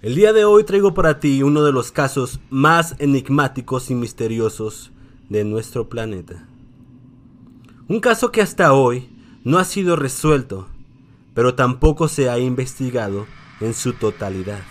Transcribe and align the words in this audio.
El 0.00 0.14
día 0.14 0.32
de 0.32 0.44
hoy 0.44 0.62
traigo 0.62 0.94
para 0.94 1.18
ti 1.18 1.42
uno 1.42 1.64
de 1.64 1.72
los 1.72 1.90
casos 1.90 2.38
más 2.50 2.94
enigmáticos 3.00 3.90
y 3.90 3.96
misteriosos 3.96 4.92
de 5.28 5.42
nuestro 5.44 5.88
planeta. 5.88 6.46
Un 7.88 7.98
caso 7.98 8.30
que 8.30 8.40
hasta 8.40 8.72
hoy 8.74 9.08
no 9.42 9.58
ha 9.58 9.64
sido 9.64 9.96
resuelto, 9.96 10.68
pero 11.34 11.56
tampoco 11.56 12.06
se 12.06 12.30
ha 12.30 12.38
investigado 12.38 13.26
en 13.60 13.74
su 13.74 13.92
totalidad. 13.92 14.62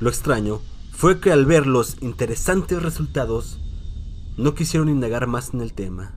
Lo 0.00 0.10
extraño 0.10 0.60
fue 0.92 1.18
que 1.18 1.32
al 1.32 1.46
ver 1.46 1.66
los 1.66 1.96
interesantes 2.02 2.82
resultados, 2.82 3.58
no 4.36 4.54
quisieron 4.54 4.90
indagar 4.90 5.26
más 5.28 5.54
en 5.54 5.62
el 5.62 5.72
tema 5.72 6.12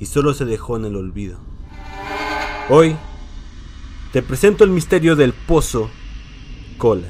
y 0.00 0.06
solo 0.06 0.34
se 0.34 0.44
dejó 0.44 0.76
en 0.76 0.86
el 0.86 0.96
olvido. 0.96 1.38
Hoy 2.68 2.96
te 4.12 4.20
presento 4.20 4.64
el 4.64 4.70
misterio 4.70 5.14
del 5.14 5.32
pozo 5.32 5.90
Cola. 6.78 7.08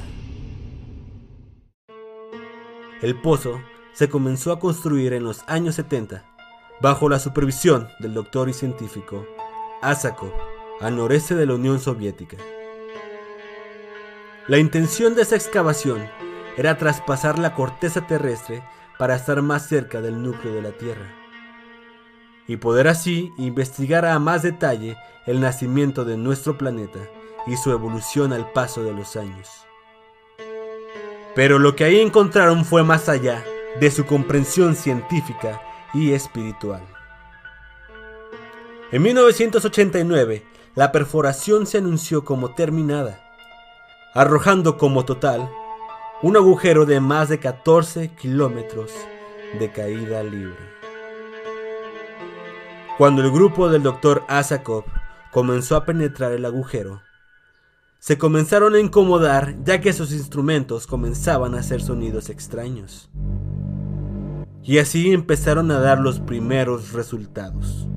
El 3.01 3.19
pozo 3.19 3.59
se 3.91 4.07
comenzó 4.07 4.53
a 4.53 4.59
construir 4.59 5.11
en 5.11 5.25
los 5.25 5.43
años 5.47 5.75
70 5.75 6.23
bajo 6.79 7.09
la 7.09 7.19
supervisión 7.19 7.89
del 7.99 8.13
doctor 8.13 8.47
y 8.47 8.53
científico 8.53 9.25
Asakov 9.81 10.31
al 10.79 10.95
noreste 10.95 11.35
de 11.35 11.45
la 11.45 11.55
Unión 11.55 11.81
Soviética. 11.81 12.37
La 14.47 14.57
intención 14.57 15.15
de 15.15 15.23
esa 15.23 15.35
excavación 15.35 16.07
era 16.55 16.77
traspasar 16.77 17.37
la 17.37 17.53
corteza 17.53 18.07
terrestre 18.07 18.63
para 18.97 19.15
estar 19.17 19.41
más 19.41 19.67
cerca 19.67 19.99
del 19.99 20.23
núcleo 20.23 20.53
de 20.53 20.61
la 20.61 20.71
Tierra 20.71 21.13
y 22.47 22.55
poder 22.55 22.87
así 22.87 23.33
investigar 23.37 24.05
a 24.05 24.17
más 24.17 24.43
detalle 24.43 24.95
el 25.25 25.41
nacimiento 25.41 26.05
de 26.05 26.15
nuestro 26.15 26.57
planeta 26.57 27.01
y 27.47 27.57
su 27.57 27.71
evolución 27.71 28.33
al 28.33 28.51
paso 28.51 28.83
de 28.83 28.93
los 28.93 29.15
años. 29.15 29.65
Pero 31.35 31.59
lo 31.59 31.75
que 31.75 31.83
ahí 31.83 31.99
encontraron 31.99 32.65
fue 32.65 32.83
más 32.83 33.09
allá 33.09 33.43
de 33.79 33.91
su 33.91 34.05
comprensión 34.05 34.75
científica 34.75 35.61
y 35.93 36.13
espiritual. 36.13 36.81
En 38.91 39.01
1989, 39.01 40.45
la 40.75 40.91
perforación 40.91 41.67
se 41.67 41.77
anunció 41.77 42.23
como 42.23 42.55
terminada, 42.55 43.19
arrojando 44.13 44.77
como 44.77 45.05
total 45.05 45.49
un 46.21 46.35
agujero 46.37 46.85
de 46.85 46.99
más 46.99 47.29
de 47.29 47.39
14 47.39 48.15
kilómetros 48.15 48.91
de 49.59 49.71
caída 49.71 50.23
libre. 50.23 50.77
Cuando 52.97 53.21
el 53.21 53.31
grupo 53.31 53.69
del 53.69 53.83
Dr. 53.83 54.23
Asakov 54.27 54.85
comenzó 55.31 55.75
a 55.75 55.85
penetrar 55.85 56.31
el 56.31 56.45
agujero, 56.45 57.01
se 57.99 58.17
comenzaron 58.17 58.75
a 58.75 58.79
incomodar 58.79 59.55
ya 59.63 59.81
que 59.81 59.93
sus 59.93 60.11
instrumentos 60.11 60.87
comenzaban 60.87 61.55
a 61.55 61.59
hacer 61.59 61.81
sonidos 61.81 62.29
extraños. 62.29 63.09
Y 64.63 64.79
así 64.79 65.11
empezaron 65.11 65.71
a 65.71 65.79
dar 65.79 65.99
los 65.99 66.19
primeros 66.19 66.93
resultados. 66.93 67.87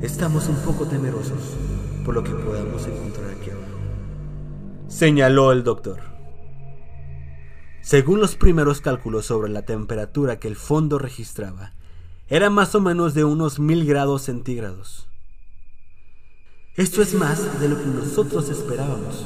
Estamos 0.00 0.48
un 0.48 0.56
poco 0.56 0.86
temerosos 0.86 1.56
por 2.04 2.14
lo 2.14 2.22
que 2.22 2.32
podamos 2.32 2.86
encontrar 2.86 3.30
aquí 3.30 3.50
abajo, 3.50 3.78
señaló 4.86 5.50
el 5.52 5.64
doctor. 5.64 6.00
Según 7.80 8.20
los 8.20 8.36
primeros 8.36 8.80
cálculos 8.80 9.26
sobre 9.26 9.50
la 9.50 9.62
temperatura 9.62 10.38
que 10.38 10.48
el 10.48 10.56
fondo 10.56 10.98
registraba, 10.98 11.72
era 12.28 12.50
más 12.50 12.74
o 12.74 12.80
menos 12.80 13.14
de 13.14 13.24
unos 13.24 13.58
mil 13.58 13.86
grados 13.86 14.22
centígrados. 14.22 15.08
Esto 16.76 17.02
es 17.02 17.14
más 17.14 17.60
de 17.60 17.68
lo 17.68 17.78
que 17.78 17.86
nosotros 17.86 18.48
esperábamos. 18.48 19.24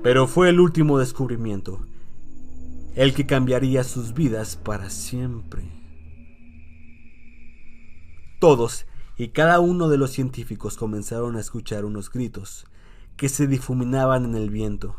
Pero 0.00 0.28
fue 0.28 0.48
el 0.48 0.60
último 0.60 0.96
descubrimiento, 0.96 1.84
el 2.94 3.14
que 3.14 3.26
cambiaría 3.26 3.82
sus 3.82 4.14
vidas 4.14 4.54
para 4.54 4.90
siempre. 4.90 5.64
Todos 8.38 8.86
y 9.16 9.30
cada 9.30 9.58
uno 9.58 9.88
de 9.88 9.98
los 9.98 10.12
científicos 10.12 10.76
comenzaron 10.76 11.34
a 11.34 11.40
escuchar 11.40 11.84
unos 11.84 12.12
gritos 12.12 12.64
que 13.16 13.28
se 13.28 13.48
difuminaban 13.48 14.24
en 14.26 14.36
el 14.36 14.50
viento, 14.50 14.94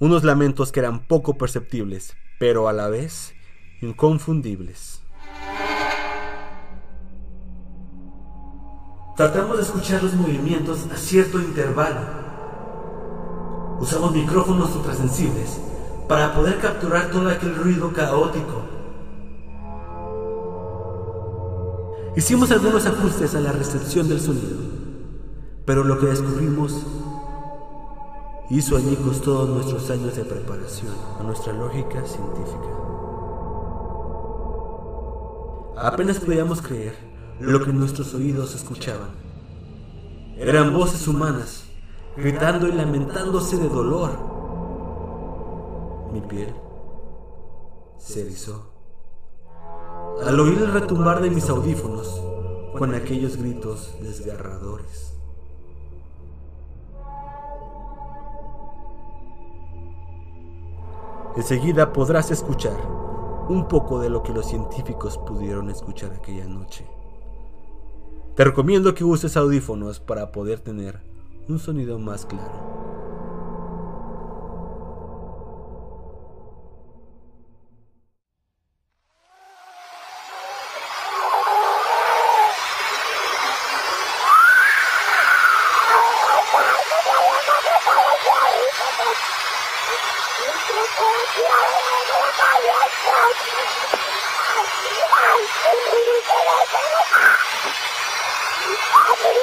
unos 0.00 0.24
lamentos 0.24 0.72
que 0.72 0.80
eran 0.80 1.06
poco 1.06 1.38
perceptibles, 1.38 2.16
pero 2.40 2.66
a 2.66 2.72
la 2.72 2.88
vez 2.88 3.32
inconfundibles. 3.80 5.05
Tratamos 9.16 9.56
de 9.56 9.62
escuchar 9.62 10.02
los 10.02 10.12
movimientos 10.12 10.86
a 10.92 10.96
cierto 10.98 11.38
intervalo. 11.38 12.00
Usamos 13.80 14.12
micrófonos 14.12 14.76
ultrasensibles 14.76 15.58
para 16.06 16.34
poder 16.34 16.58
capturar 16.58 17.10
todo 17.10 17.26
aquel 17.30 17.56
ruido 17.56 17.90
caótico. 17.94 18.60
Hicimos 22.14 22.50
algunos 22.50 22.84
ajustes 22.84 23.34
a 23.34 23.40
la 23.40 23.52
recepción 23.52 24.06
del 24.06 24.20
sonido, 24.20 24.58
pero 25.64 25.82
lo 25.82 25.98
que 25.98 26.06
descubrimos 26.06 26.84
hizo 28.50 28.76
añicos 28.76 29.22
todos 29.22 29.48
nuestros 29.48 29.88
años 29.90 30.14
de 30.14 30.24
preparación 30.26 30.92
a 31.18 31.22
nuestra 31.22 31.54
lógica 31.54 32.04
científica. 32.04 32.68
Apenas 35.78 36.20
podíamos 36.20 36.60
creer 36.60 37.15
lo 37.40 37.64
que 37.64 37.72
nuestros 37.72 38.14
oídos 38.14 38.54
escuchaban. 38.54 39.10
Eran 40.36 40.72
voces 40.72 41.06
humanas, 41.06 41.64
gritando 42.16 42.68
y 42.68 42.72
lamentándose 42.72 43.56
de 43.58 43.68
dolor. 43.68 44.10
Mi 46.12 46.20
piel 46.20 46.54
se 47.98 48.22
erizó. 48.22 48.70
Al 50.24 50.40
oír 50.40 50.58
el 50.58 50.72
retumbar 50.72 51.20
de 51.20 51.30
mis 51.30 51.48
audífonos 51.50 52.22
con 52.78 52.94
aquellos 52.94 53.36
gritos 53.36 53.94
desgarradores. 54.00 55.12
Enseguida 61.36 61.92
podrás 61.92 62.30
escuchar 62.30 62.76
un 63.48 63.68
poco 63.68 64.00
de 64.00 64.08
lo 64.08 64.22
que 64.22 64.32
los 64.32 64.46
científicos 64.46 65.18
pudieron 65.18 65.68
escuchar 65.68 66.12
aquella 66.12 66.46
noche. 66.46 66.95
Te 68.36 68.44
recomiendo 68.44 68.94
que 68.94 69.02
uses 69.02 69.34
audífonos 69.38 69.98
para 69.98 70.30
poder 70.30 70.60
tener 70.60 71.00
un 71.48 71.58
sonido 71.58 71.98
más 71.98 72.26
claro. 72.26 72.76
Thank 99.26 99.36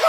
you. 0.00 0.05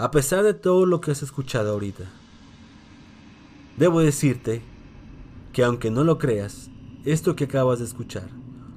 A 0.00 0.10
pesar 0.10 0.42
de 0.44 0.54
todo 0.54 0.86
lo 0.86 1.02
que 1.02 1.10
has 1.10 1.22
escuchado 1.22 1.72
ahorita, 1.72 2.04
debo 3.76 4.00
decirte 4.00 4.62
que 5.52 5.62
aunque 5.62 5.90
no 5.90 6.04
lo 6.04 6.16
creas, 6.16 6.70
esto 7.04 7.36
que 7.36 7.44
acabas 7.44 7.80
de 7.80 7.84
escuchar 7.84 8.30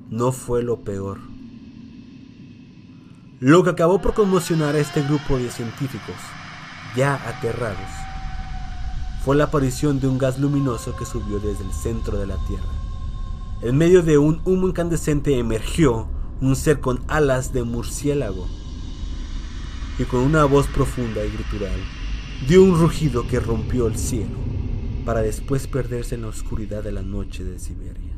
no 0.09 0.33
fue 0.33 0.63
lo 0.63 0.83
peor. 0.83 1.19
Lo 3.39 3.63
que 3.63 3.69
acabó 3.69 4.01
por 4.01 4.13
conmocionar 4.13 4.75
a 4.75 4.79
este 4.79 5.01
grupo 5.01 5.37
de 5.37 5.49
científicos, 5.49 6.17
ya 6.93 7.15
aterrados, 7.25 7.79
fue 9.23 9.37
la 9.37 9.45
aparición 9.45 10.01
de 10.01 10.09
un 10.09 10.17
gas 10.17 10.39
luminoso 10.39 10.93
que 10.97 11.05
subió 11.05 11.39
desde 11.39 11.63
el 11.63 11.71
centro 11.71 12.17
de 12.17 12.27
la 12.27 12.35
Tierra. 12.47 12.67
En 13.61 13.77
medio 13.77 14.03
de 14.03 14.17
un 14.17 14.41
humo 14.43 14.67
incandescente 14.67 15.39
emergió 15.39 16.05
un 16.41 16.57
ser 16.57 16.81
con 16.81 17.01
alas 17.07 17.53
de 17.53 17.63
murciélago 17.63 18.45
y 19.99 20.03
con 20.05 20.21
una 20.21 20.45
voz 20.45 20.67
profunda 20.67 21.23
y 21.23 21.29
gutural 21.29 21.79
dio 22.47 22.63
un 22.63 22.79
rugido 22.79 23.27
que 23.27 23.39
rompió 23.39 23.87
el 23.87 23.97
cielo 23.97 24.37
para 25.05 25.21
después 25.21 25.67
perderse 25.67 26.15
en 26.15 26.21
la 26.23 26.29
oscuridad 26.29 26.83
de 26.83 26.91
la 26.91 27.01
noche 27.01 27.43
de 27.43 27.59
Siberia. 27.59 28.13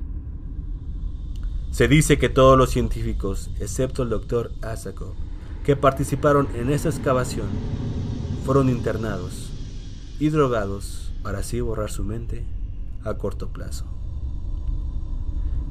Se 1.72 1.88
dice 1.88 2.18
que 2.18 2.30
todos 2.30 2.58
los 2.58 2.70
científicos, 2.70 3.50
excepto 3.60 4.04
el 4.04 4.10
doctor 4.10 4.52
Asakov, 4.62 5.14
que 5.66 5.76
participaron 5.76 6.48
en 6.56 6.70
esa 6.70 6.90
excavación, 6.90 7.48
fueron 8.46 8.70
internados 8.70 9.52
y 10.20 10.30
drogados 10.30 11.12
para 11.22 11.40
así 11.40 11.60
borrar 11.60 11.92
su 11.92 12.04
mente 12.04 12.46
a 13.04 13.16
corto 13.16 13.50
plazo. 13.50 13.86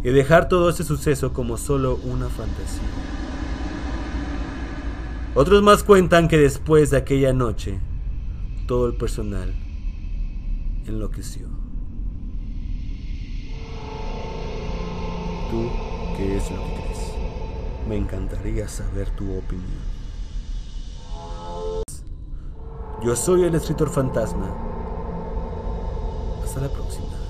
Y 0.02 0.10
dejar 0.10 0.48
todo 0.48 0.68
ese 0.68 0.84
suceso 0.84 1.32
como 1.32 1.56
solo 1.56 1.98
una 2.04 2.28
fantasía. 2.28 2.82
Otros 5.36 5.64
más 5.64 5.82
cuentan 5.82 6.28
que 6.28 6.38
después 6.38 6.90
de 6.90 6.98
aquella 6.98 7.32
noche, 7.32 7.80
todo 8.68 8.86
el 8.86 8.94
personal 8.94 9.52
enloqueció. 10.86 11.48
¿Tú 15.50 15.68
qué 16.16 16.36
es 16.36 16.50
lo 16.52 16.62
que 16.62 16.74
crees? 16.74 17.14
Me 17.88 17.96
encantaría 17.96 18.68
saber 18.68 19.10
tu 19.16 19.24
opinión. 19.36 19.82
Yo 23.02 23.16
soy 23.16 23.42
el 23.42 23.56
escritor 23.56 23.90
fantasma. 23.90 24.54
Hasta 26.44 26.60
la 26.60 26.68
próxima. 26.68 27.23